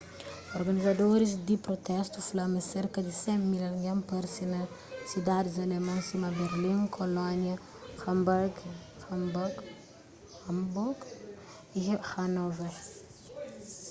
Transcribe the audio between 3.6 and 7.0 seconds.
algen parse na sidadis alemon sima berlin